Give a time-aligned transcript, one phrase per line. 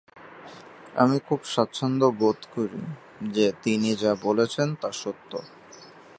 [0.95, 2.81] আমি খুব স্বাচ্ছন্দ্যবোধ করি
[3.31, 5.31] যে তিনি যা বলছেন তা সত্য।